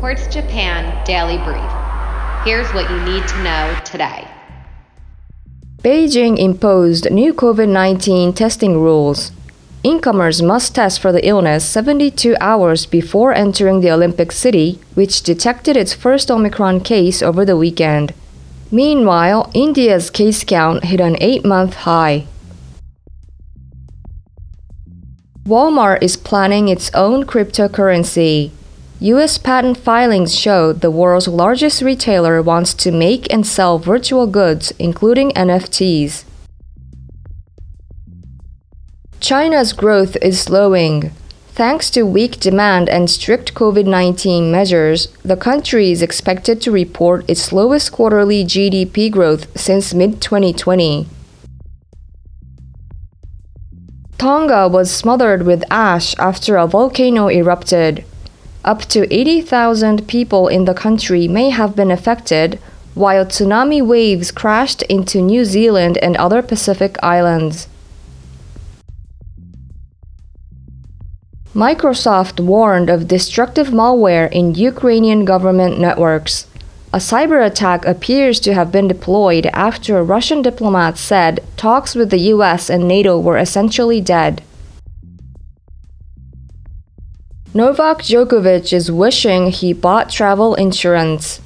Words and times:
Quartz 0.00 0.28
Japan 0.28 1.04
Daily 1.04 1.38
Brief. 1.38 1.70
Here's 2.44 2.72
what 2.72 2.88
you 2.88 3.00
need 3.04 3.26
to 3.26 3.42
know 3.42 3.76
today. 3.84 4.28
Beijing 5.82 6.38
imposed 6.38 7.10
new 7.10 7.34
COVID 7.34 7.68
19 7.68 8.32
testing 8.32 8.80
rules. 8.80 9.32
Incomers 9.82 10.40
must 10.40 10.76
test 10.76 11.00
for 11.00 11.10
the 11.10 11.26
illness 11.26 11.68
72 11.68 12.36
hours 12.40 12.86
before 12.86 13.34
entering 13.34 13.80
the 13.80 13.90
Olympic 13.90 14.30
City, 14.30 14.78
which 14.94 15.22
detected 15.22 15.76
its 15.76 15.94
first 15.94 16.30
Omicron 16.30 16.80
case 16.80 17.20
over 17.20 17.44
the 17.44 17.56
weekend. 17.56 18.14
Meanwhile, 18.70 19.50
India's 19.52 20.10
case 20.10 20.44
count 20.44 20.84
hit 20.84 21.00
an 21.00 21.16
eight 21.20 21.44
month 21.44 21.74
high. 21.74 22.28
Walmart 25.44 26.02
is 26.02 26.16
planning 26.16 26.68
its 26.68 26.88
own 26.94 27.24
cryptocurrency. 27.24 28.52
U.S. 29.00 29.38
patent 29.38 29.76
filings 29.76 30.34
show 30.34 30.72
the 30.72 30.90
world's 30.90 31.28
largest 31.28 31.82
retailer 31.82 32.42
wants 32.42 32.74
to 32.74 32.90
make 32.90 33.32
and 33.32 33.46
sell 33.46 33.78
virtual 33.78 34.26
goods, 34.26 34.72
including 34.72 35.30
NFTs. 35.32 36.24
China's 39.20 39.72
growth 39.72 40.16
is 40.20 40.40
slowing. 40.40 41.12
Thanks 41.52 41.90
to 41.90 42.02
weak 42.02 42.40
demand 42.40 42.88
and 42.88 43.08
strict 43.08 43.54
COVID 43.54 43.86
19 43.86 44.50
measures, 44.50 45.06
the 45.24 45.36
country 45.36 45.92
is 45.92 46.02
expected 46.02 46.60
to 46.62 46.72
report 46.72 47.24
its 47.30 47.42
slowest 47.42 47.92
quarterly 47.92 48.44
GDP 48.44 49.12
growth 49.12 49.46
since 49.56 49.94
mid 49.94 50.20
2020. 50.20 51.06
Tonga 54.18 54.66
was 54.66 54.90
smothered 54.90 55.44
with 55.44 55.62
ash 55.70 56.18
after 56.18 56.56
a 56.56 56.66
volcano 56.66 57.28
erupted. 57.28 58.04
Up 58.64 58.82
to 58.86 59.12
80,000 59.12 60.08
people 60.08 60.48
in 60.48 60.64
the 60.64 60.74
country 60.74 61.28
may 61.28 61.50
have 61.50 61.76
been 61.76 61.90
affected, 61.90 62.58
while 62.94 63.24
tsunami 63.24 63.80
waves 63.80 64.30
crashed 64.32 64.82
into 64.82 65.22
New 65.22 65.44
Zealand 65.44 65.96
and 65.98 66.16
other 66.16 66.42
Pacific 66.42 66.96
islands. 67.02 67.68
Microsoft 71.54 72.40
warned 72.40 72.90
of 72.90 73.08
destructive 73.08 73.68
malware 73.68 74.30
in 74.30 74.54
Ukrainian 74.54 75.24
government 75.24 75.78
networks. 75.78 76.46
A 76.92 76.98
cyber 76.98 77.44
attack 77.44 77.84
appears 77.84 78.40
to 78.40 78.54
have 78.54 78.72
been 78.72 78.88
deployed 78.88 79.46
after 79.52 79.98
a 79.98 80.02
Russian 80.02 80.42
diplomat 80.42 80.98
said 80.98 81.40
talks 81.56 81.94
with 81.94 82.10
the 82.10 82.32
US 82.34 82.68
and 82.68 82.88
NATO 82.88 83.18
were 83.18 83.38
essentially 83.38 84.00
dead. 84.00 84.42
Novak 87.58 88.02
Djokovic 88.02 88.72
is 88.72 88.92
wishing 88.92 89.50
he 89.50 89.72
bought 89.72 90.10
travel 90.10 90.54
insurance. 90.54 91.40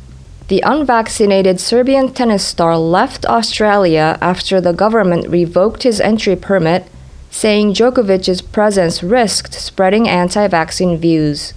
The 0.49 0.61
unvaccinated 0.61 1.59
Serbian 1.59 2.13
tennis 2.13 2.45
star 2.45 2.77
left 2.77 3.25
Australia 3.25 4.19
after 4.21 4.61
the 4.61 4.75
government 4.75 5.27
revoked 5.31 5.85
his 5.85 6.03
entry 6.03 6.37
permit, 6.37 6.85
saying 7.31 7.73
Djokovic's 7.73 8.43
presence 8.43 9.03
risked 9.03 9.55
spreading 9.55 10.07
anti 10.07 10.47
vaccine 10.49 10.99
views. 10.99 11.55